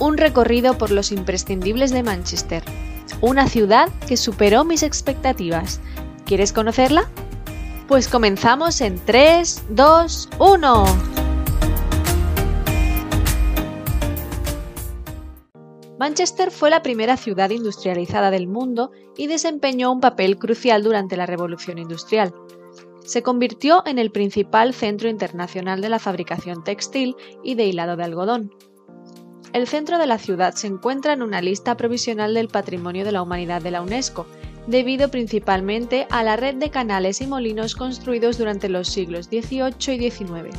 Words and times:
un 0.00 0.16
recorrido 0.16 0.76
por 0.76 0.90
los 0.90 1.12
imprescindibles 1.12 1.92
de 1.92 2.02
Manchester, 2.02 2.64
una 3.20 3.46
ciudad 3.46 3.88
que 4.08 4.16
superó 4.16 4.64
mis 4.64 4.82
expectativas. 4.82 5.80
¿Quieres 6.24 6.52
conocerla? 6.52 7.08
Pues 7.86 8.08
comenzamos 8.08 8.80
en 8.80 8.98
3, 9.04 9.64
2, 9.70 10.30
1. 10.38 10.84
Manchester 15.98 16.50
fue 16.50 16.70
la 16.70 16.82
primera 16.82 17.18
ciudad 17.18 17.50
industrializada 17.50 18.30
del 18.30 18.46
mundo 18.46 18.90
y 19.18 19.26
desempeñó 19.26 19.92
un 19.92 20.00
papel 20.00 20.38
crucial 20.38 20.82
durante 20.82 21.18
la 21.18 21.26
Revolución 21.26 21.76
Industrial. 21.76 22.32
Se 23.04 23.22
convirtió 23.22 23.82
en 23.84 23.98
el 23.98 24.10
principal 24.10 24.72
centro 24.72 25.10
internacional 25.10 25.82
de 25.82 25.90
la 25.90 25.98
fabricación 25.98 26.64
textil 26.64 27.16
y 27.44 27.54
de 27.54 27.66
hilado 27.66 27.96
de 27.96 28.04
algodón. 28.04 28.50
El 29.52 29.66
centro 29.66 29.98
de 29.98 30.06
la 30.06 30.18
ciudad 30.18 30.54
se 30.54 30.68
encuentra 30.68 31.12
en 31.12 31.22
una 31.22 31.42
lista 31.42 31.76
provisional 31.76 32.34
del 32.34 32.46
Patrimonio 32.46 33.04
de 33.04 33.10
la 33.10 33.20
Humanidad 33.20 33.60
de 33.60 33.72
la 33.72 33.82
UNESCO, 33.82 34.26
debido 34.68 35.10
principalmente 35.10 36.06
a 36.10 36.22
la 36.22 36.36
red 36.36 36.54
de 36.54 36.70
canales 36.70 37.20
y 37.20 37.26
molinos 37.26 37.74
construidos 37.74 38.38
durante 38.38 38.68
los 38.68 38.88
siglos 38.88 39.26
XVIII 39.26 39.94
y 39.96 40.10
XIX. 40.10 40.56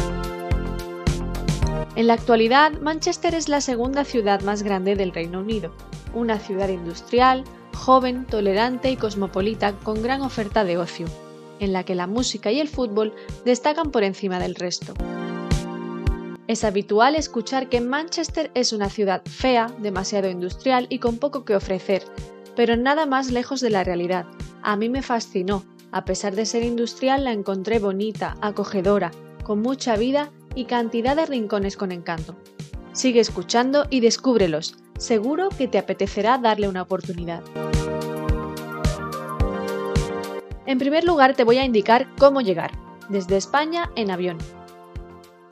En 1.95 2.08
la 2.08 2.14
actualidad, 2.14 2.73
Manchester 2.81 3.34
es 3.34 3.47
la 3.47 3.62
segunda 3.62 4.03
ciudad 4.03 4.42
más 4.42 4.62
grande 4.62 4.95
del 4.95 5.14
Reino 5.14 5.39
Unido, 5.39 5.72
una 6.14 6.38
ciudad 6.38 6.67
industrial, 6.67 7.45
joven, 7.73 8.25
tolerante 8.25 8.92
y 8.92 8.97
cosmopolita 8.97 9.72
con 9.84 10.03
gran 10.03 10.22
oferta 10.22 10.66
de 10.66 10.78
ocio, 10.78 11.08
en 11.59 11.72
la 11.72 11.86
que 11.86 11.95
la 11.95 12.08
música 12.08 12.52
y 12.52 12.59
el 12.59 12.67
fútbol 12.67 13.14
destacan 13.45 13.92
por 13.92 14.03
encima 14.03 14.38
del 14.39 14.56
resto. 14.56 14.94
Es 16.52 16.66
habitual 16.66 17.16
escuchar 17.16 17.69
que 17.69 17.80
Manchester 17.80 18.52
es 18.55 18.73
una 18.73 18.89
ciudad 18.89 19.21
fea, 19.23 19.73
demasiado 19.80 20.30
industrial 20.30 20.85
y 20.89 20.99
con 20.99 21.17
poco 21.17 21.45
que 21.45 21.55
ofrecer, 21.55 22.03
pero 22.57 22.75
nada 22.75 23.05
más 23.05 23.31
lejos 23.31 23.61
de 23.61 23.69
la 23.69 23.85
realidad. 23.85 24.25
A 24.61 24.75
mí 24.75 24.89
me 24.89 25.02
fascinó. 25.02 25.63
A 25.94 26.03
pesar 26.03 26.35
de 26.35 26.45
ser 26.45 26.63
industrial, 26.63 27.23
la 27.23 27.31
encontré 27.31 27.79
bonita, 27.79 28.35
acogedora, 28.41 29.11
con 29.45 29.61
mucha 29.61 29.95
vida 29.95 30.29
y 30.53 30.66
cantidad 30.66 31.16
de 31.16 31.25
rincones 31.25 31.77
con 31.77 31.94
encanto. 31.94 32.35
Sigue 32.91 33.22
escuchando 33.22 33.88
y 33.89 34.02
descúbrelos. 34.02 34.75
Seguro 34.97 35.47
que 35.57 35.69
te 35.69 35.77
apetecerá 35.77 36.38
darle 36.38 36.67
una 36.67 36.81
oportunidad. 36.81 37.44
En 40.66 40.79
primer 40.79 41.05
lugar 41.05 41.33
te 41.33 41.45
voy 41.45 41.59
a 41.59 41.63
indicar 41.63 42.13
cómo 42.17 42.41
llegar, 42.41 42.72
desde 43.07 43.38
España 43.38 43.89
en 43.95 44.11
avión. 44.11 44.38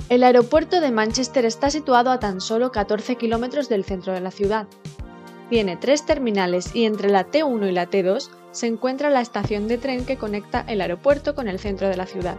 El 0.10 0.24
aeropuerto 0.24 0.82
de 0.82 0.90
Manchester 0.90 1.46
está 1.46 1.70
situado 1.70 2.10
a 2.10 2.20
tan 2.20 2.42
solo 2.42 2.72
14 2.72 3.16
kilómetros 3.16 3.70
del 3.70 3.84
centro 3.84 4.12
de 4.12 4.22
la 4.22 4.32
ciudad. 4.32 4.66
Tiene 5.52 5.78
tres 5.78 6.04
terminales 6.04 6.76
y 6.76 6.86
entre 6.86 7.10
la 7.10 7.30
T1 7.30 7.70
y 7.70 7.72
la 7.72 7.88
T2 7.88 8.28
se 8.52 8.66
encuentra 8.66 9.12
la 9.12 9.22
estación 9.22 9.68
de 9.68 9.78
tren 9.78 10.06
que 10.06 10.18
conecta 10.18 10.66
el 10.68 10.82
aeropuerto 10.82 11.36
con 11.36 11.48
el 11.48 11.60
centro 11.60 11.88
de 11.90 11.96
la 11.96 12.08
ciudad. 12.08 12.38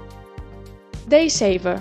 Daysaver 1.07 1.79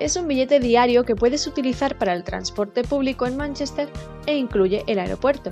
es 0.00 0.16
un 0.16 0.28
billete 0.28 0.60
diario 0.60 1.04
que 1.06 1.16
puedes 1.16 1.46
utilizar 1.46 1.96
para 1.96 2.12
el 2.12 2.22
transporte 2.22 2.82
público 2.82 3.24
en 3.24 3.38
Manchester 3.38 3.88
e 4.26 4.36
incluye 4.36 4.84
el 4.86 4.98
aeropuerto. 4.98 5.50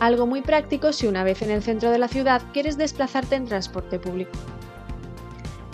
Algo 0.00 0.26
muy 0.26 0.40
práctico 0.40 0.94
si 0.94 1.06
una 1.06 1.24
vez 1.24 1.42
en 1.42 1.50
el 1.50 1.62
centro 1.62 1.90
de 1.90 1.98
la 1.98 2.08
ciudad 2.08 2.40
quieres 2.54 2.78
desplazarte 2.78 3.36
en 3.36 3.44
transporte 3.44 3.98
público. 3.98 4.32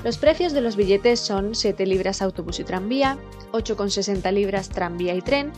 Los 0.04 0.18
precios 0.18 0.52
de 0.52 0.60
los 0.60 0.76
billetes 0.76 1.18
son 1.18 1.54
7 1.54 1.86
libras 1.86 2.20
autobús 2.20 2.60
y 2.60 2.64
tranvía, 2.64 3.18
8,60 3.52 4.30
libras 4.32 4.68
tranvía 4.68 5.14
y 5.14 5.22
tren 5.22 5.50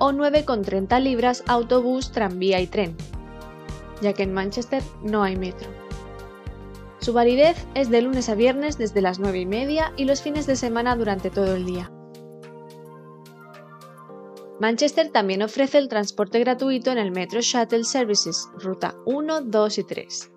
o 0.00 0.10
9,30 0.10 1.00
libras 1.00 1.44
autobús, 1.46 2.10
tranvía 2.10 2.60
y 2.60 2.66
tren, 2.66 2.96
ya 4.00 4.12
que 4.12 4.24
en 4.24 4.34
Manchester 4.34 4.82
no 5.04 5.22
hay 5.22 5.36
metro. 5.36 5.70
Su 6.98 7.12
validez 7.12 7.64
es 7.76 7.90
de 7.90 8.02
lunes 8.02 8.28
a 8.28 8.34
viernes 8.34 8.76
desde 8.76 9.02
las 9.02 9.20
9 9.20 9.38
y 9.38 9.46
media 9.46 9.92
y 9.96 10.04
los 10.04 10.20
fines 10.20 10.46
de 10.46 10.56
semana 10.56 10.96
durante 10.96 11.30
todo 11.30 11.54
el 11.54 11.64
día. 11.64 11.92
Manchester 14.58 15.10
también 15.10 15.42
ofrece 15.42 15.78
el 15.78 15.88
transporte 15.88 16.40
gratuito 16.40 16.90
en 16.90 16.98
el 16.98 17.12
Metro 17.12 17.40
Shuttle 17.40 17.84
Services, 17.84 18.48
ruta 18.58 18.96
1, 19.06 19.42
2 19.42 19.78
y 19.78 19.84
3. 19.84 20.30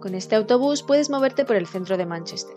Con 0.00 0.14
este 0.14 0.36
autobús 0.36 0.82
puedes 0.82 1.10
moverte 1.10 1.44
por 1.44 1.56
el 1.56 1.66
centro 1.66 1.96
de 1.96 2.06
Manchester. 2.06 2.56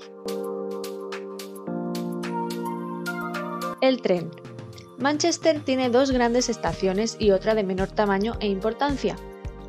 El 3.82 4.02
tren. 4.02 4.30
Manchester 4.98 5.62
tiene 5.64 5.90
dos 5.90 6.12
grandes 6.12 6.50
estaciones 6.50 7.16
y 7.18 7.32
otra 7.32 7.56
de 7.56 7.64
menor 7.64 7.90
tamaño 7.90 8.34
e 8.42 8.48
importancia. 8.48 9.16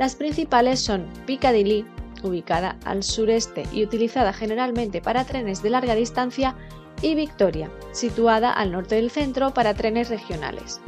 Las 0.01 0.17
principales 0.17 0.81
son 0.81 1.07
Piccadilly, 1.27 1.85
ubicada 2.25 2.77
al 2.85 3.05
sureste 3.05 3.63
y 3.73 3.85
utilizada 3.85 4.33
generalmente 4.33 5.01
para 5.01 5.25
trenes 5.25 5.63
de 5.63 5.71
larga 5.71 5.95
distancia, 5.95 6.57
y 7.03 7.15
Victoria, 7.15 7.71
situada 7.93 8.53
al 8.53 8.73
norte 8.73 8.97
del 8.97 9.11
centro 9.11 9.55
para 9.55 9.75
trenes 9.75 10.11
regionales. 10.11 10.81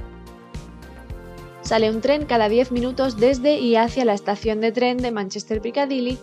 Sale 1.62 1.88
un 1.88 2.00
tren 2.00 2.26
cada 2.26 2.48
10 2.48 2.72
minutos 2.72 3.18
desde 3.18 3.58
y 3.58 3.76
hacia 3.76 4.04
la 4.04 4.14
estación 4.14 4.60
de 4.60 4.72
tren 4.72 4.98
de 4.98 5.12
Manchester 5.12 5.62
Piccadilly. 5.62 6.18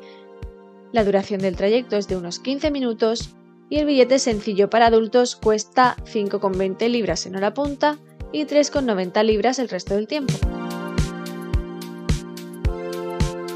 La 0.92 1.06
duración 1.06 1.40
del 1.40 1.56
trayecto 1.56 1.96
es 1.96 2.08
de 2.08 2.18
unos 2.18 2.40
15 2.40 2.72
minutos 2.72 3.34
y 3.70 3.78
el 3.78 3.86
billete 3.86 4.20
sencillo 4.20 4.70
para 4.70 4.88
adultos 4.88 5.36
cuesta 5.36 5.96
5,20 6.06 6.90
libras 6.90 7.26
en 7.26 7.36
hora 7.36 7.54
punta 7.54 7.98
y 8.32 8.46
3,90 8.46 9.24
libras 9.24 9.60
el 9.60 9.70
resto 9.70 9.96
del 9.96 10.08
tiempo. 10.08 10.34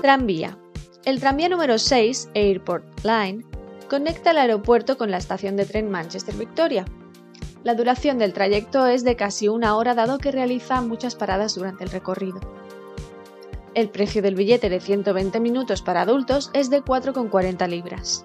Tranvía. 0.01 0.57
El 1.05 1.19
tranvía 1.19 1.49
número 1.49 1.77
6, 1.79 2.29
Airport 2.33 2.85
Line, 3.03 3.43
conecta 3.89 4.31
el 4.31 4.37
aeropuerto 4.37 4.97
con 4.97 5.11
la 5.11 5.17
estación 5.17 5.55
de 5.55 5.65
tren 5.65 5.89
Manchester 5.89 6.35
Victoria. 6.35 6.85
La 7.63 7.75
duración 7.75 8.17
del 8.19 8.33
trayecto 8.33 8.87
es 8.87 9.03
de 9.03 9.15
casi 9.15 9.47
una 9.47 9.75
hora 9.75 9.95
dado 9.95 10.17
que 10.17 10.31
realiza 10.31 10.81
muchas 10.81 11.15
paradas 11.15 11.55
durante 11.55 11.83
el 11.83 11.89
recorrido. 11.89 12.39
El 13.73 13.89
precio 13.89 14.21
del 14.21 14.35
billete 14.35 14.69
de 14.69 14.79
120 14.79 15.39
minutos 15.39 15.81
para 15.81 16.01
adultos 16.01 16.51
es 16.53 16.69
de 16.69 16.83
4,40 16.83 17.67
libras. 17.67 18.23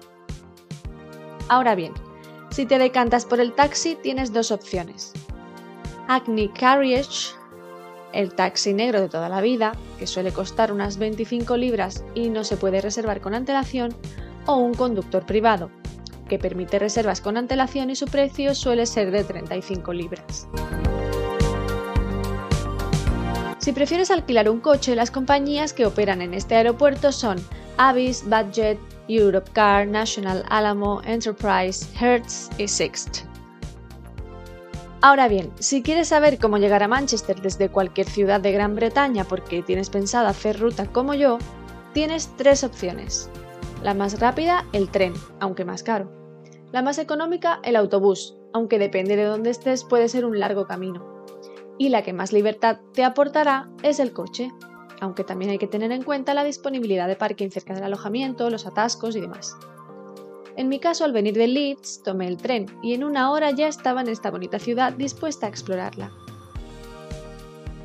Ahora 1.49 1.75
bien, 1.75 1.93
si 2.51 2.65
te 2.65 2.77
decantas 2.77 3.25
por 3.25 3.39
el 3.39 3.53
taxi 3.53 3.95
tienes 3.95 4.31
dos 4.31 4.51
opciones. 4.51 5.13
Acne 6.07 6.51
Carriage 6.53 7.39
el 8.13 8.33
taxi 8.33 8.73
negro 8.73 9.01
de 9.01 9.09
toda 9.09 9.29
la 9.29 9.41
vida, 9.41 9.73
que 9.97 10.07
suele 10.07 10.31
costar 10.31 10.71
unas 10.71 10.97
25 10.97 11.57
libras 11.57 12.03
y 12.15 12.29
no 12.29 12.43
se 12.43 12.57
puede 12.57 12.81
reservar 12.81 13.21
con 13.21 13.33
antelación, 13.33 13.93
o 14.45 14.55
un 14.55 14.73
conductor 14.73 15.25
privado, 15.25 15.69
que 16.27 16.39
permite 16.39 16.79
reservas 16.79 17.21
con 17.21 17.37
antelación 17.37 17.89
y 17.89 17.95
su 17.95 18.05
precio 18.05 18.55
suele 18.55 18.85
ser 18.85 19.11
de 19.11 19.23
35 19.23 19.93
libras. 19.93 20.47
Si 23.59 23.73
prefieres 23.73 24.09
alquilar 24.09 24.49
un 24.49 24.61
coche, 24.61 24.95
las 24.95 25.11
compañías 25.11 25.73
que 25.73 25.85
operan 25.85 26.21
en 26.21 26.33
este 26.33 26.55
aeropuerto 26.55 27.11
son 27.11 27.37
Avis, 27.77 28.23
Budget, 28.25 28.79
Europcar, 29.17 29.87
National 29.87 30.45
Alamo, 30.49 31.01
Enterprise, 31.05 31.87
Hertz 31.99 32.49
y 32.57 32.67
Sixt. 32.67 33.29
Ahora 35.01 35.29
bien, 35.29 35.51
si 35.59 35.81
quieres 35.81 36.09
saber 36.09 36.39
cómo 36.39 36.57
llegar 36.57 36.83
a 36.83 36.89
Manchester 36.89 37.41
desde 37.41 37.69
cualquier 37.69 38.07
ciudad 38.07 38.41
de 38.41 38.51
Gran 38.51 38.75
Bretaña 38.75 39.23
porque 39.23 39.63
tienes 39.63 39.89
pensado 39.89 40.27
hacer 40.27 40.59
ruta 40.59 40.87
como 40.91 41.13
yo, 41.13 41.37
tienes 41.93 42.33
tres 42.35 42.65
opciones. 42.65 43.29
La 43.81 43.93
más 43.93 44.19
rápida, 44.19 44.65
el 44.73 44.89
tren, 44.89 45.13
aunque 45.39 45.63
más 45.63 45.83
caro. 45.83 46.11
La 46.73 46.81
más 46.81 46.97
económica, 46.99 47.61
el 47.63 47.77
autobús, 47.77 48.37
aunque 48.53 48.77
depende 48.77 49.15
de 49.15 49.23
dónde 49.23 49.51
estés 49.51 49.85
puede 49.85 50.09
ser 50.09 50.25
un 50.25 50.37
largo 50.37 50.67
camino. 50.67 51.23
Y 51.77 51.89
la 51.89 52.03
que 52.03 52.11
más 52.11 52.33
libertad 52.33 52.79
te 52.93 53.05
aportará 53.05 53.69
es 53.83 53.99
el 53.99 54.11
coche, 54.11 54.51
aunque 55.01 55.23
también 55.23 55.51
hay 55.51 55.57
que 55.57 55.67
tener 55.67 55.91
en 55.91 56.03
cuenta 56.03 56.33
la 56.33 56.43
disponibilidad 56.43 57.07
de 57.07 57.15
parking 57.15 57.49
cerca 57.49 57.73
del 57.73 57.83
alojamiento, 57.83 58.49
los 58.49 58.65
atascos 58.65 59.15
y 59.15 59.21
demás. 59.21 59.55
En 60.55 60.67
mi 60.67 60.79
caso, 60.79 61.05
al 61.05 61.13
venir 61.13 61.35
de 61.35 61.47
Leeds, 61.47 62.03
tomé 62.03 62.27
el 62.27 62.37
tren 62.37 62.65
y 62.83 62.93
en 62.93 63.03
una 63.03 63.31
hora 63.31 63.51
ya 63.51 63.67
estaba 63.67 64.01
en 64.01 64.09
esta 64.09 64.29
bonita 64.29 64.59
ciudad 64.59 64.93
dispuesta 64.93 65.45
a 65.45 65.49
explorarla. 65.49 66.11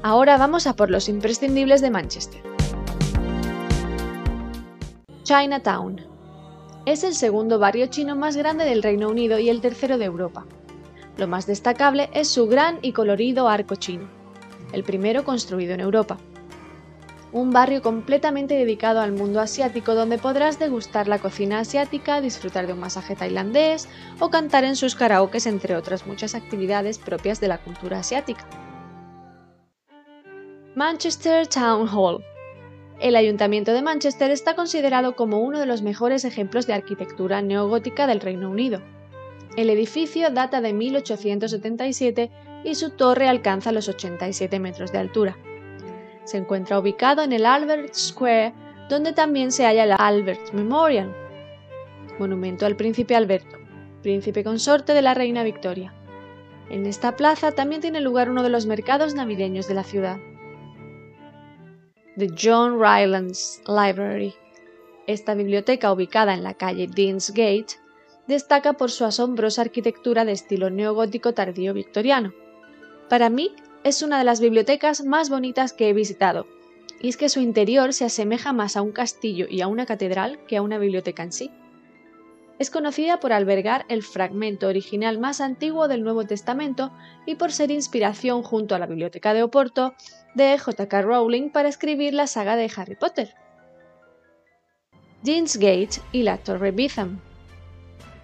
Ahora 0.02 0.36
vamos 0.36 0.66
a 0.66 0.74
por 0.74 0.90
los 0.90 1.08
imprescindibles 1.08 1.80
de 1.80 1.90
Manchester. 1.90 2.42
Chinatown. 5.22 6.00
Es 6.84 7.04
el 7.04 7.14
segundo 7.14 7.58
barrio 7.58 7.86
chino 7.86 8.14
más 8.14 8.36
grande 8.36 8.64
del 8.64 8.82
Reino 8.82 9.08
Unido 9.08 9.38
y 9.38 9.48
el 9.48 9.62
tercero 9.62 9.96
de 9.96 10.04
Europa. 10.04 10.44
Lo 11.16 11.28
más 11.28 11.46
destacable 11.46 12.10
es 12.12 12.28
su 12.28 12.46
gran 12.48 12.78
y 12.82 12.92
colorido 12.92 13.48
arco 13.48 13.76
chino, 13.76 14.08
el 14.72 14.84
primero 14.84 15.24
construido 15.24 15.72
en 15.72 15.80
Europa. 15.80 16.18
Un 17.34 17.50
barrio 17.50 17.82
completamente 17.82 18.54
dedicado 18.54 19.00
al 19.00 19.10
mundo 19.10 19.40
asiático 19.40 19.96
donde 19.96 20.18
podrás 20.18 20.60
degustar 20.60 21.08
la 21.08 21.18
cocina 21.18 21.58
asiática, 21.58 22.20
disfrutar 22.20 22.68
de 22.68 22.74
un 22.74 22.78
masaje 22.78 23.16
tailandés 23.16 23.88
o 24.20 24.30
cantar 24.30 24.62
en 24.62 24.76
sus 24.76 24.94
karaokes 24.94 25.48
entre 25.48 25.74
otras 25.74 26.06
muchas 26.06 26.36
actividades 26.36 26.98
propias 26.98 27.40
de 27.40 27.48
la 27.48 27.58
cultura 27.58 27.98
asiática. 27.98 28.46
Manchester 30.76 31.48
Town 31.48 31.88
Hall 31.88 32.24
el 33.00 33.16
Ayuntamiento 33.16 33.72
de 33.72 33.82
Manchester 33.82 34.30
está 34.30 34.54
considerado 34.54 35.16
como 35.16 35.40
uno 35.40 35.58
de 35.58 35.66
los 35.66 35.82
mejores 35.82 36.24
ejemplos 36.24 36.68
de 36.68 36.74
arquitectura 36.74 37.42
neogótica 37.42 38.06
del 38.06 38.20
Reino 38.20 38.48
Unido. 38.48 38.80
El 39.56 39.70
edificio 39.70 40.30
data 40.30 40.60
de 40.60 40.72
1877 40.72 42.30
y 42.62 42.76
su 42.76 42.90
torre 42.90 43.28
alcanza 43.28 43.72
los 43.72 43.88
87 43.88 44.60
metros 44.60 44.92
de 44.92 44.98
altura. 44.98 45.36
Se 46.24 46.38
encuentra 46.38 46.78
ubicado 46.78 47.22
en 47.22 47.32
el 47.32 47.46
Albert 47.46 47.94
Square, 47.94 48.54
donde 48.88 49.12
también 49.12 49.52
se 49.52 49.64
halla 49.64 49.84
el 49.84 49.92
Albert 49.92 50.52
Memorial, 50.52 51.14
monumento 52.18 52.66
al 52.66 52.76
príncipe 52.76 53.16
Alberto, 53.16 53.58
príncipe 54.02 54.44
consorte 54.44 54.92
de 54.92 55.02
la 55.02 55.14
reina 55.14 55.42
Victoria. 55.42 55.92
En 56.70 56.86
esta 56.86 57.16
plaza 57.16 57.52
también 57.52 57.80
tiene 57.80 58.00
lugar 58.00 58.30
uno 58.30 58.42
de 58.42 58.48
los 58.48 58.66
mercados 58.66 59.14
navideños 59.14 59.68
de 59.68 59.74
la 59.74 59.84
ciudad. 59.84 60.18
The 62.16 62.28
John 62.40 62.80
Rylands 62.80 63.62
Library. 63.66 64.34
Esta 65.06 65.34
biblioteca, 65.34 65.92
ubicada 65.92 66.32
en 66.32 66.42
la 66.42 66.54
calle 66.54 66.86
Dean's 66.86 67.30
Gate, 67.30 67.74
destaca 68.26 68.74
por 68.74 68.90
su 68.90 69.04
asombrosa 69.04 69.62
arquitectura 69.62 70.24
de 70.24 70.32
estilo 70.32 70.70
neogótico 70.70 71.34
tardío 71.34 71.74
victoriano. 71.74 72.32
Para 73.10 73.28
mí, 73.28 73.54
es 73.84 74.00
una 74.00 74.18
de 74.18 74.24
las 74.24 74.40
bibliotecas 74.40 75.04
más 75.04 75.28
bonitas 75.28 75.74
que 75.74 75.90
he 75.90 75.92
visitado, 75.92 76.46
y 77.00 77.10
es 77.10 77.18
que 77.18 77.28
su 77.28 77.40
interior 77.40 77.92
se 77.92 78.06
asemeja 78.06 78.54
más 78.54 78.76
a 78.76 78.82
un 78.82 78.92
castillo 78.92 79.46
y 79.48 79.60
a 79.60 79.68
una 79.68 79.84
catedral 79.84 80.38
que 80.48 80.56
a 80.56 80.62
una 80.62 80.78
biblioteca 80.78 81.22
en 81.22 81.32
sí. 81.32 81.50
Es 82.58 82.70
conocida 82.70 83.20
por 83.20 83.32
albergar 83.32 83.84
el 83.88 84.02
fragmento 84.02 84.68
original 84.68 85.18
más 85.18 85.42
antiguo 85.42 85.86
del 85.86 86.02
Nuevo 86.02 86.24
Testamento 86.24 86.92
y 87.26 87.34
por 87.34 87.52
ser 87.52 87.70
inspiración 87.70 88.42
junto 88.42 88.74
a 88.74 88.78
la 88.78 88.86
Biblioteca 88.86 89.34
de 89.34 89.42
Oporto 89.42 89.94
de 90.34 90.56
J.K. 90.56 91.02
Rowling 91.02 91.50
para 91.50 91.68
escribir 91.68 92.14
la 92.14 92.26
saga 92.26 92.56
de 92.56 92.70
Harry 92.74 92.94
Potter. 92.94 93.34
Gate 95.24 96.00
y 96.12 96.22
la 96.22 96.38
Torre 96.38 96.70
Bitham. 96.70 97.20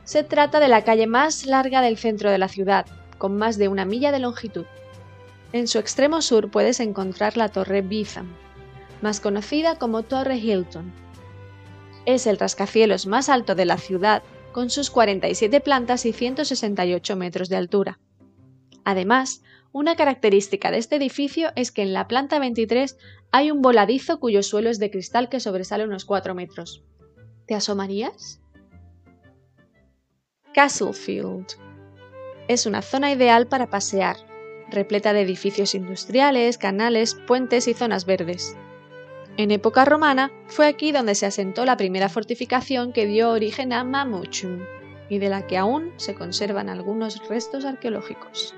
Se 0.05 0.23
trata 0.23 0.59
de 0.61 0.69
la 0.69 0.85
calle 0.85 1.07
más 1.07 1.45
larga 1.45 1.83
del 1.83 1.99
centro 1.99 2.31
de 2.31 2.39
la 2.39 2.49
ciudad, 2.49 2.87
con 3.19 3.37
más 3.37 3.59
de 3.59 3.69
una 3.69 3.85
milla 3.85 4.13
de 4.13 4.21
longitud. 4.21 4.65
En 5.53 5.67
su 5.67 5.79
extremo 5.79 6.23
sur 6.23 6.51
puedes 6.51 6.81
encontrar 6.81 7.37
la 7.37 7.49
Torre 7.49 7.83
Bitham, 7.83 8.29
más 9.03 9.21
conocida 9.21 9.77
como 9.77 10.03
Torre 10.03 10.37
Hilton, 10.37 10.93
es 12.07 12.27
el 12.27 12.39
rascacielos 12.39 13.07
más 13.07 13.29
alto 13.29 13.55
de 13.55 13.67
la 13.67 13.77
ciudad, 13.77 14.23
con 14.53 14.71
sus 14.71 14.91
47 14.91 15.61
plantas 15.61 16.07
y 16.07 16.13
168 16.13 17.17
metros 17.17 17.49
de 17.49 17.57
altura. 17.57 18.01
Además, 18.85 19.43
una 19.73 19.95
característica 19.95 20.71
de 20.71 20.79
este 20.79 20.97
edificio 20.97 21.53
es 21.55 21.71
que 21.71 21.83
en 21.83 21.93
la 21.93 22.09
planta 22.09 22.39
23 22.39 22.97
hay 23.31 23.51
un 23.51 23.63
voladizo 23.63 24.19
cuyo 24.19 24.43
suelo 24.43 24.71
es 24.71 24.79
de 24.79 24.91
cristal 24.91 25.29
que 25.29 25.41
sobresale 25.41 25.85
unos 25.85 26.05
4 26.05 26.35
metros. 26.35 26.83
¿Te 27.47 27.55
asomarías? 27.55 28.41
Castlefield. 30.53 31.47
Es 32.49 32.67
una 32.67 32.83
zona 32.83 33.13
ideal 33.13 33.47
para 33.47 33.69
pasear, 33.69 34.17
repleta 34.71 35.13
de 35.13 35.23
edificios 35.23 35.75
industriales, 35.75 36.59
canales, 36.59 37.15
puentes 37.15 37.69
y 37.69 37.75
zonas 37.75 38.05
verdes. 38.07 38.57
En 39.37 39.51
época 39.51 39.85
romana 39.85 40.31
fue 40.47 40.67
aquí 40.67 40.93
donde 40.93 41.15
se 41.15 41.27
asentó 41.27 41.65
la 41.65 41.77
primera 41.77 42.09
fortificación 42.09 42.93
que 42.93 43.07
dio 43.07 43.31
origen 43.31 43.73
a 43.73 43.85
Mamuchum 43.85 44.61
y 45.09 45.19
de 45.19 45.29
la 45.29 45.47
que 45.47 45.57
aún 45.57 45.93
se 45.97 46.15
conservan 46.15 46.69
algunos 46.69 47.27
restos 47.29 47.65
arqueológicos. 47.65 48.55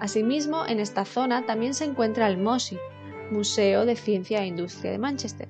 Asimismo, 0.00 0.66
en 0.66 0.78
esta 0.78 1.04
zona 1.04 1.46
también 1.46 1.74
se 1.74 1.84
encuentra 1.84 2.28
el 2.28 2.38
MOSI, 2.38 2.78
Museo 3.30 3.84
de 3.84 3.96
Ciencia 3.96 4.42
e 4.42 4.46
Industria 4.46 4.92
de 4.92 4.98
Manchester, 4.98 5.48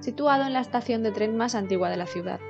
situado 0.00 0.44
en 0.44 0.52
la 0.52 0.60
estación 0.60 1.02
de 1.02 1.12
tren 1.12 1.36
más 1.36 1.54
antigua 1.54 1.90
de 1.90 1.96
la 1.96 2.06
ciudad. 2.06 2.40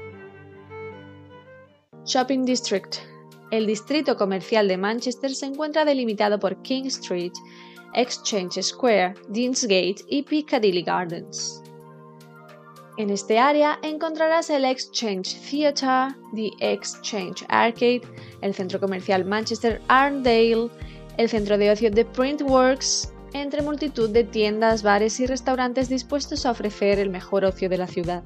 Shopping 2.04 2.44
District. 2.44 3.11
El 3.52 3.66
distrito 3.66 4.16
comercial 4.16 4.66
de 4.66 4.78
Manchester 4.78 5.34
se 5.34 5.44
encuentra 5.44 5.84
delimitado 5.84 6.40
por 6.40 6.62
King 6.62 6.84
Street 6.84 7.34
Exchange 7.92 8.62
Square, 8.62 9.14
Deansgate 9.28 9.96
y 10.08 10.22
Piccadilly 10.22 10.82
Gardens. 10.82 11.62
En 12.96 13.10
este 13.10 13.38
área 13.38 13.78
encontrarás 13.82 14.48
el 14.48 14.64
Exchange 14.64 15.36
Theatre, 15.50 16.16
The 16.34 16.50
Exchange 16.60 17.44
Arcade, 17.50 18.00
el 18.40 18.54
centro 18.54 18.80
comercial 18.80 19.26
Manchester 19.26 19.82
Arndale, 19.88 20.70
el 21.18 21.28
centro 21.28 21.58
de 21.58 21.72
ocio 21.72 21.90
The 21.90 22.06
Printworks, 22.06 23.12
entre 23.34 23.60
multitud 23.60 24.08
de 24.08 24.24
tiendas, 24.24 24.82
bares 24.82 25.20
y 25.20 25.26
restaurantes 25.26 25.90
dispuestos 25.90 26.46
a 26.46 26.52
ofrecer 26.52 26.98
el 26.98 27.10
mejor 27.10 27.44
ocio 27.44 27.68
de 27.68 27.76
la 27.76 27.86
ciudad. 27.86 28.22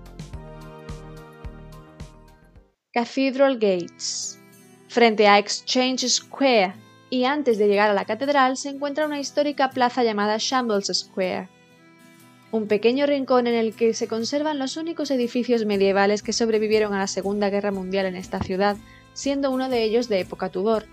Cathedral 2.93 3.55
Gates. 3.55 4.41
Frente 4.97 5.29
a 5.29 5.39
Exchange 5.39 6.09
Square 6.09 6.73
y 7.11 7.25
antes 7.25 7.59
de 7.59 7.69
llegar 7.69 7.91
a 7.91 7.93
la 7.93 8.07
catedral 8.07 8.57
se 8.57 8.71
encuentra 8.71 9.05
una 9.05 9.21
histórica 9.21 9.69
plaza 9.69 10.03
llamada 10.03 10.39
Shambles 10.39 10.87
Square, 10.87 11.51
un 12.51 12.67
pequeño 12.67 13.05
rincón 13.05 13.47
en 13.47 13.53
el 13.53 13.75
que 13.75 13.93
se 13.93 14.09
conservan 14.09 14.59
los 14.59 14.79
únicos 14.79 15.11
edificios 15.11 15.67
medievales 15.67 16.23
que 16.23 16.33
sobrevivieron 16.33 16.95
a 16.95 17.01
la 17.01 17.09
Segunda 17.09 17.51
Guerra 17.51 17.73
Mundial 17.73 18.07
en 18.07 18.17
esta 18.17 18.39
ciudad, 18.41 18.79
siendo 19.13 19.51
uno 19.51 19.69
de 19.69 19.83
ellos 19.83 20.09
de 20.09 20.21
época 20.21 20.49
Tudor. 20.49 20.87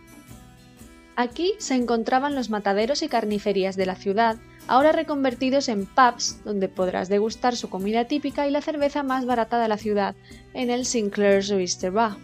Aquí 1.16 1.54
se 1.60 1.76
encontraban 1.76 2.36
los 2.36 2.50
mataderos 2.50 3.04
y 3.04 3.08
carnicerías 3.08 3.78
de 3.78 3.86
la 3.86 3.96
ciudad, 3.96 4.36
ahora 4.68 4.92
reconvertidos 4.92 5.70
en 5.70 5.86
pubs 5.86 6.44
donde 6.44 6.68
podrás 6.68 7.08
degustar 7.08 7.56
su 7.56 7.70
comida 7.70 8.04
típica 8.04 8.50
y 8.50 8.52
la 8.52 8.62
cerveza 8.62 9.02
más 9.02 9.26
barata 9.26 9.62
de 9.62 9.70
la 9.70 9.78
ciudad 9.78 10.14
en 10.54 10.72
el 10.72 10.86
Sinclair's 10.86 11.52
Oyster 11.52 11.92
Bar. 11.92 12.18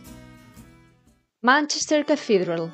Manchester 1.41 2.05
Cathedral 2.05 2.69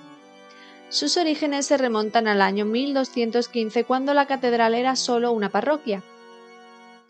sus 0.90 1.18
orígenes 1.18 1.68
se 1.68 1.78
remontan 1.78 2.28
al 2.28 2.42
año 2.42 2.66
1215 2.66 3.84
cuando 3.84 4.16
la 4.16 4.26
catedral 4.26 4.74
era 4.74 4.96
solo 4.96 5.32
una 5.34 5.50
parroquia. 5.50 6.02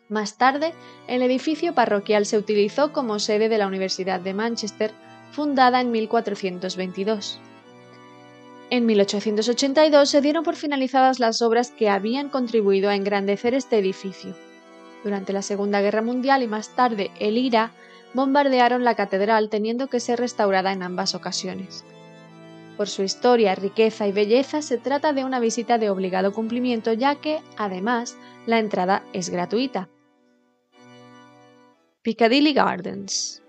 Más 0.09 0.37
tarde, 0.37 0.73
el 1.07 1.21
edificio 1.21 1.73
parroquial 1.73 2.25
se 2.25 2.37
utilizó 2.37 2.91
como 2.91 3.19
sede 3.19 3.47
de 3.47 3.57
la 3.57 3.67
Universidad 3.67 4.19
de 4.19 4.33
Manchester, 4.33 4.91
fundada 5.31 5.79
en 5.79 5.91
1422. 5.91 7.39
En 8.69 8.85
1882 8.85 10.09
se 10.09 10.19
dieron 10.19 10.43
por 10.43 10.57
finalizadas 10.57 11.19
las 11.19 11.41
obras 11.41 11.71
que 11.71 11.89
habían 11.89 12.27
contribuido 12.27 12.89
a 12.89 12.95
engrandecer 12.95 13.53
este 13.53 13.77
edificio. 13.77 14.35
Durante 15.05 15.31
la 15.31 15.41
Segunda 15.41 15.79
Guerra 15.79 16.01
Mundial 16.01 16.43
y 16.43 16.47
más 16.47 16.75
tarde 16.75 17.11
el 17.19 17.37
IRA 17.37 17.71
bombardearon 18.15 18.85
la 18.85 18.95
catedral 18.95 19.49
teniendo 19.49 19.87
que 19.87 19.99
ser 19.99 20.19
restaurada 20.19 20.71
en 20.71 20.83
ambas 20.83 21.13
ocasiones. 21.15 21.83
Por 22.77 22.87
su 22.87 23.03
historia, 23.03 23.55
riqueza 23.55 24.07
y 24.07 24.13
belleza 24.13 24.61
se 24.61 24.77
trata 24.77 25.13
de 25.13 25.25
una 25.25 25.39
visita 25.39 25.77
de 25.77 25.89
obligado 25.89 26.33
cumplimiento 26.33 26.93
ya 26.93 27.15
que, 27.15 27.41
además, 27.57 28.17
la 28.45 28.59
entrada 28.59 29.03
es 29.13 29.29
gratuita. 29.29 29.89
Piccadilly 32.01 32.53
Gardens. 32.53 33.41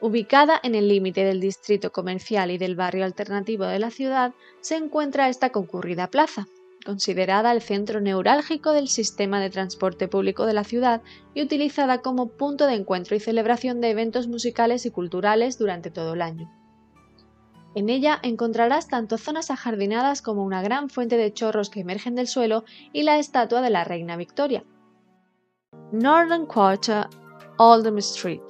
Ubicada 0.00 0.60
en 0.62 0.74
el 0.74 0.88
límite 0.88 1.24
del 1.24 1.40
distrito 1.40 1.92
comercial 1.92 2.50
y 2.50 2.58
del 2.58 2.74
barrio 2.76 3.04
alternativo 3.04 3.64
de 3.64 3.78
la 3.78 3.90
ciudad, 3.90 4.32
se 4.60 4.76
encuentra 4.76 5.28
esta 5.28 5.50
concurrida 5.50 6.10
plaza, 6.10 6.46
considerada 6.86 7.52
el 7.52 7.60
centro 7.60 8.00
neurálgico 8.00 8.72
del 8.72 8.88
sistema 8.88 9.40
de 9.40 9.50
transporte 9.50 10.08
público 10.08 10.46
de 10.46 10.54
la 10.54 10.64
ciudad 10.64 11.02
y 11.34 11.42
utilizada 11.42 11.98
como 11.98 12.28
punto 12.28 12.66
de 12.66 12.74
encuentro 12.74 13.14
y 13.14 13.20
celebración 13.20 13.82
de 13.82 13.90
eventos 13.90 14.28
musicales 14.28 14.86
y 14.86 14.90
culturales 14.90 15.58
durante 15.58 15.90
todo 15.90 16.14
el 16.14 16.22
año. 16.22 16.50
En 17.74 17.90
ella 17.90 18.18
encontrarás 18.22 18.88
tanto 18.88 19.18
zonas 19.18 19.50
ajardinadas 19.50 20.22
como 20.22 20.44
una 20.44 20.62
gran 20.62 20.88
fuente 20.88 21.18
de 21.18 21.34
chorros 21.34 21.68
que 21.68 21.80
emergen 21.80 22.14
del 22.14 22.28
suelo 22.28 22.64
y 22.94 23.02
la 23.02 23.18
estatua 23.18 23.60
de 23.60 23.68
la 23.68 23.84
reina 23.84 24.16
Victoria. 24.16 24.64
Northern 25.92 26.46
Quarter, 26.46 27.06
Oldham 27.58 27.98
Street. 27.98 28.40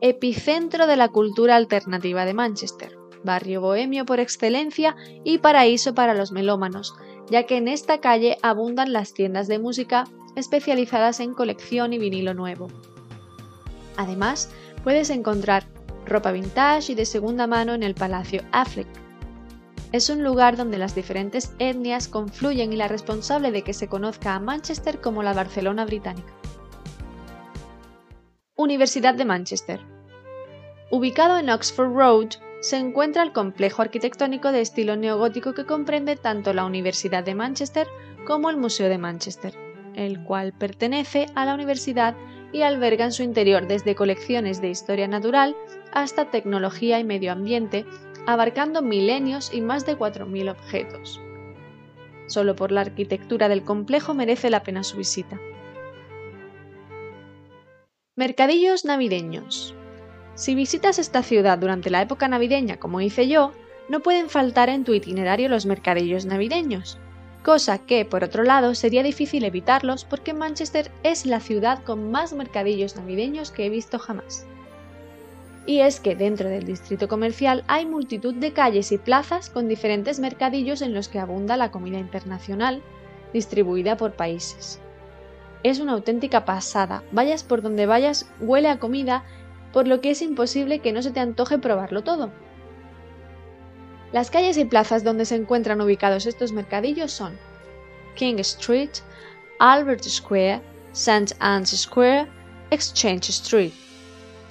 Epicentro 0.00 0.86
de 0.86 0.96
la 0.96 1.08
cultura 1.08 1.56
alternativa 1.56 2.24
de 2.24 2.32
Manchester, 2.32 3.01
barrio 3.24 3.60
bohemio 3.60 4.04
por 4.04 4.20
excelencia 4.20 4.96
y 5.24 5.38
paraíso 5.38 5.94
para 5.94 6.14
los 6.14 6.32
melómanos, 6.32 6.94
ya 7.30 7.44
que 7.44 7.56
en 7.56 7.68
esta 7.68 8.00
calle 8.00 8.38
abundan 8.42 8.92
las 8.92 9.14
tiendas 9.14 9.48
de 9.48 9.58
música 9.58 10.04
especializadas 10.36 11.20
en 11.20 11.34
colección 11.34 11.92
y 11.92 11.98
vinilo 11.98 12.34
nuevo. 12.34 12.68
Además, 13.96 14.50
puedes 14.82 15.10
encontrar 15.10 15.64
ropa 16.06 16.32
vintage 16.32 16.92
y 16.92 16.94
de 16.94 17.04
segunda 17.04 17.46
mano 17.46 17.74
en 17.74 17.82
el 17.82 17.94
Palacio 17.94 18.42
Affleck. 18.52 18.88
Es 19.92 20.08
un 20.08 20.24
lugar 20.24 20.56
donde 20.56 20.78
las 20.78 20.94
diferentes 20.94 21.54
etnias 21.58 22.08
confluyen 22.08 22.72
y 22.72 22.76
la 22.76 22.88
responsable 22.88 23.50
de 23.50 23.62
que 23.62 23.74
se 23.74 23.88
conozca 23.88 24.34
a 24.34 24.40
Manchester 24.40 25.00
como 25.00 25.22
la 25.22 25.34
Barcelona 25.34 25.84
británica. 25.84 26.32
Universidad 28.56 29.14
de 29.14 29.24
Manchester. 29.24 29.80
Ubicado 30.90 31.38
en 31.38 31.50
Oxford 31.50 31.92
Road, 31.92 32.28
se 32.62 32.76
encuentra 32.76 33.24
el 33.24 33.32
complejo 33.32 33.82
arquitectónico 33.82 34.52
de 34.52 34.60
estilo 34.60 34.94
neogótico 34.94 35.52
que 35.52 35.66
comprende 35.66 36.14
tanto 36.14 36.54
la 36.54 36.64
Universidad 36.64 37.24
de 37.24 37.34
Manchester 37.34 37.88
como 38.24 38.50
el 38.50 38.56
Museo 38.56 38.88
de 38.88 38.98
Manchester, 38.98 39.52
el 39.96 40.22
cual 40.22 40.52
pertenece 40.52 41.26
a 41.34 41.44
la 41.44 41.54
universidad 41.54 42.14
y 42.52 42.62
alberga 42.62 43.04
en 43.04 43.10
su 43.10 43.24
interior 43.24 43.66
desde 43.66 43.96
colecciones 43.96 44.60
de 44.60 44.70
historia 44.70 45.08
natural 45.08 45.56
hasta 45.92 46.30
tecnología 46.30 47.00
y 47.00 47.04
medio 47.04 47.32
ambiente, 47.32 47.84
abarcando 48.26 48.80
milenios 48.80 49.52
y 49.52 49.60
más 49.60 49.84
de 49.84 49.98
4.000 49.98 50.52
objetos. 50.52 51.20
Solo 52.28 52.54
por 52.54 52.70
la 52.70 52.82
arquitectura 52.82 53.48
del 53.48 53.64
complejo 53.64 54.14
merece 54.14 54.50
la 54.50 54.62
pena 54.62 54.84
su 54.84 54.98
visita. 54.98 55.40
Mercadillos 58.14 58.84
navideños. 58.84 59.74
Si 60.34 60.54
visitas 60.54 60.98
esta 60.98 61.22
ciudad 61.22 61.58
durante 61.58 61.90
la 61.90 62.02
época 62.02 62.26
navideña 62.28 62.78
como 62.78 63.00
hice 63.00 63.28
yo, 63.28 63.52
no 63.88 64.00
pueden 64.00 64.30
faltar 64.30 64.68
en 64.68 64.84
tu 64.84 64.94
itinerario 64.94 65.48
los 65.48 65.66
mercadillos 65.66 66.24
navideños, 66.24 66.98
cosa 67.42 67.78
que, 67.78 68.04
por 68.04 68.24
otro 68.24 68.42
lado, 68.42 68.74
sería 68.74 69.02
difícil 69.02 69.44
evitarlos 69.44 70.04
porque 70.04 70.32
Manchester 70.32 70.90
es 71.02 71.26
la 71.26 71.40
ciudad 71.40 71.82
con 71.82 72.10
más 72.10 72.32
mercadillos 72.32 72.96
navideños 72.96 73.50
que 73.50 73.66
he 73.66 73.70
visto 73.70 73.98
jamás. 73.98 74.46
Y 75.66 75.80
es 75.80 76.00
que 76.00 76.16
dentro 76.16 76.48
del 76.48 76.64
distrito 76.64 77.06
comercial 77.08 77.62
hay 77.68 77.86
multitud 77.86 78.34
de 78.34 78.52
calles 78.52 78.90
y 78.90 78.98
plazas 78.98 79.50
con 79.50 79.68
diferentes 79.68 80.18
mercadillos 80.18 80.82
en 80.82 80.94
los 80.94 81.08
que 81.08 81.18
abunda 81.18 81.56
la 81.56 81.70
comida 81.70 81.98
internacional, 81.98 82.82
distribuida 83.32 83.96
por 83.96 84.12
países. 84.12 84.80
Es 85.62 85.78
una 85.78 85.92
auténtica 85.92 86.44
pasada, 86.44 87.04
vayas 87.12 87.44
por 87.44 87.62
donde 87.62 87.86
vayas, 87.86 88.28
huele 88.40 88.68
a 88.68 88.80
comida, 88.80 89.24
por 89.72 89.88
lo 89.88 90.00
que 90.00 90.10
es 90.10 90.22
imposible 90.22 90.80
que 90.80 90.92
no 90.92 91.02
se 91.02 91.10
te 91.10 91.20
antoje 91.20 91.58
probarlo 91.58 92.02
todo. 92.02 92.30
Las 94.12 94.30
calles 94.30 94.58
y 94.58 94.64
plazas 94.66 95.04
donde 95.04 95.24
se 95.24 95.36
encuentran 95.36 95.80
ubicados 95.80 96.26
estos 96.26 96.52
mercadillos 96.52 97.12
son 97.12 97.38
King 98.14 98.36
Street, 98.38 98.90
Albert 99.58 100.04
Square, 100.04 100.60
St. 100.92 101.34
Anne's 101.38 101.70
Square, 101.70 102.28
Exchange 102.70 103.30
Street. 103.30 103.72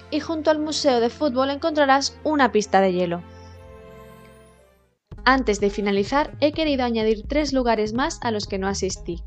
Y 0.09 0.19
junto 0.19 0.49
al 0.49 0.59
Museo 0.59 0.99
de 0.99 1.09
Fútbol 1.09 1.51
encontrarás 1.51 2.17
una 2.23 2.51
pista 2.51 2.81
de 2.81 2.93
hielo. 2.93 3.21
Antes 5.23 5.59
de 5.59 5.69
finalizar, 5.69 6.35
he 6.39 6.51
querido 6.51 6.83
añadir 6.83 7.27
tres 7.27 7.53
lugares 7.53 7.93
más 7.93 8.19
a 8.23 8.31
los 8.31 8.47
que 8.47 8.57
no 8.57 8.67
asistí, 8.67 9.23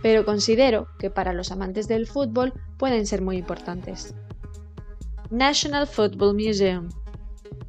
pero 0.00 0.24
considero 0.24 0.86
que 0.98 1.10
para 1.10 1.32
los 1.32 1.50
amantes 1.50 1.88
del 1.88 2.06
fútbol 2.06 2.54
pueden 2.78 3.06
ser 3.06 3.22
muy 3.22 3.38
importantes. 3.38 4.14
National 5.32 5.86
Football 5.86 6.34
Museum 6.34 6.90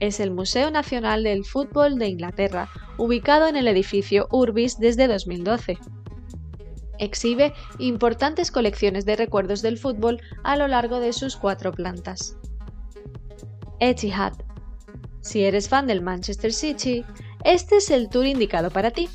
es 0.01 0.19
el 0.19 0.31
Museo 0.31 0.69
Nacional 0.69 1.23
del 1.23 1.45
Fútbol 1.45 1.97
de 1.97 2.09
Inglaterra, 2.09 2.67
ubicado 2.97 3.47
en 3.47 3.55
el 3.55 3.69
edificio 3.69 4.27
Urbis 4.31 4.79
desde 4.79 5.07
2012. 5.07 5.77
Exhibe 6.99 7.53
importantes 7.79 8.51
colecciones 8.51 9.05
de 9.05 9.15
recuerdos 9.15 9.61
del 9.61 9.77
fútbol 9.77 10.21
a 10.43 10.57
lo 10.57 10.67
largo 10.67 10.99
de 10.99 11.13
sus 11.13 11.37
cuatro 11.37 11.71
plantas. 11.71 12.35
Etihad. 13.79 14.33
Si 15.21 15.45
eres 15.45 15.69
fan 15.69 15.87
del 15.87 16.01
Manchester 16.01 16.51
City, 16.51 17.05
este 17.45 17.77
es 17.77 17.89
el 17.91 18.09
tour 18.09 18.25
indicado 18.25 18.71
para 18.71 18.91
ti. 18.91 19.07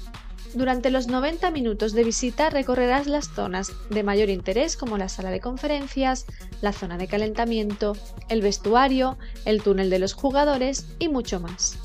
Durante 0.54 0.90
los 0.90 1.08
90 1.08 1.50
minutos 1.50 1.92
de 1.92 2.04
visita 2.04 2.48
recorrerás 2.48 3.06
las 3.06 3.28
zonas 3.28 3.72
de 3.90 4.02
mayor 4.02 4.30
interés 4.30 4.76
como 4.76 4.96
la 4.96 5.08
sala 5.08 5.30
de 5.30 5.40
conferencias, 5.40 6.26
la 6.62 6.72
zona 6.72 6.96
de 6.96 7.06
calentamiento, 7.06 7.96
el 8.28 8.40
vestuario, 8.40 9.18
el 9.44 9.62
túnel 9.62 9.90
de 9.90 9.98
los 9.98 10.14
jugadores 10.14 10.86
y 10.98 11.08
mucho 11.08 11.38
más. 11.38 11.78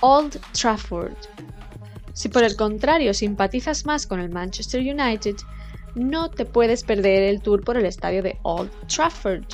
Old 0.00 0.40
Trafford. 0.52 1.16
Si 2.12 2.28
por 2.28 2.44
el 2.44 2.56
contrario 2.56 3.12
simpatizas 3.14 3.84
más 3.84 4.06
con 4.06 4.20
el 4.20 4.30
Manchester 4.30 4.80
United, 4.80 5.36
no 5.96 6.30
te 6.30 6.44
puedes 6.44 6.84
perder 6.84 7.24
el 7.24 7.40
tour 7.40 7.64
por 7.64 7.76
el 7.76 7.86
estadio 7.86 8.22
de 8.22 8.38
Old 8.42 8.70
Trafford 8.86 9.44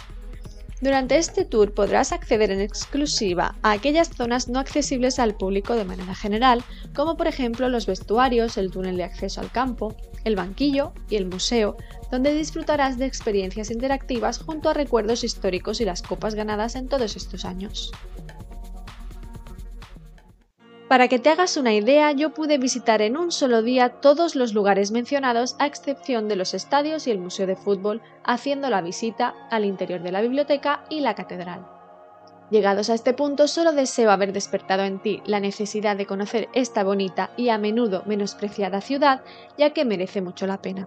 durante 0.80 1.16
este 1.16 1.44
tour 1.44 1.72
podrás 1.72 2.12
acceder 2.12 2.50
en 2.50 2.60
exclusiva 2.60 3.54
a 3.62 3.72
aquellas 3.72 4.10
zonas 4.10 4.48
no 4.48 4.58
accesibles 4.58 5.18
al 5.18 5.36
público 5.36 5.74
de 5.74 5.84
manera 5.84 6.14
general, 6.14 6.62
como 6.94 7.16
por 7.16 7.26
ejemplo 7.26 7.68
los 7.68 7.86
vestuarios, 7.86 8.56
el 8.56 8.70
túnel 8.70 8.96
de 8.96 9.04
acceso 9.04 9.40
al 9.40 9.50
campo, 9.50 9.96
el 10.24 10.36
banquillo 10.36 10.92
y 11.08 11.16
el 11.16 11.26
museo, 11.26 11.76
donde 12.10 12.34
disfrutarás 12.34 12.98
de 12.98 13.06
experiencias 13.06 13.70
interactivas 13.70 14.38
junto 14.38 14.68
a 14.68 14.74
recuerdos 14.74 15.24
históricos 15.24 15.80
y 15.80 15.84
las 15.84 16.02
copas 16.02 16.34
ganadas 16.34 16.74
en 16.74 16.88
todos 16.88 17.16
estos 17.16 17.44
años. 17.44 17.92
Para 20.88 21.08
que 21.08 21.18
te 21.18 21.30
hagas 21.30 21.56
una 21.56 21.72
idea, 21.72 22.12
yo 22.12 22.34
pude 22.34 22.58
visitar 22.58 23.00
en 23.00 23.16
un 23.16 23.32
solo 23.32 23.62
día 23.62 23.88
todos 23.88 24.36
los 24.36 24.52
lugares 24.52 24.90
mencionados 24.90 25.56
a 25.58 25.66
excepción 25.66 26.28
de 26.28 26.36
los 26.36 26.52
estadios 26.52 27.06
y 27.06 27.10
el 27.10 27.18
museo 27.18 27.46
de 27.46 27.56
fútbol, 27.56 28.02
haciendo 28.22 28.68
la 28.68 28.82
visita 28.82 29.34
al 29.50 29.64
interior 29.64 30.02
de 30.02 30.12
la 30.12 30.20
biblioteca 30.20 30.84
y 30.90 31.00
la 31.00 31.14
catedral. 31.14 31.66
Llegados 32.50 32.90
a 32.90 32.94
este 32.94 33.14
punto, 33.14 33.48
solo 33.48 33.72
deseo 33.72 34.10
haber 34.10 34.34
despertado 34.34 34.84
en 34.84 35.00
ti 35.00 35.22
la 35.24 35.40
necesidad 35.40 35.96
de 35.96 36.04
conocer 36.04 36.48
esta 36.52 36.84
bonita 36.84 37.30
y 37.38 37.48
a 37.48 37.56
menudo 37.56 38.02
menospreciada 38.04 38.82
ciudad, 38.82 39.22
ya 39.56 39.70
que 39.70 39.86
merece 39.86 40.20
mucho 40.20 40.46
la 40.46 40.60
pena. 40.60 40.86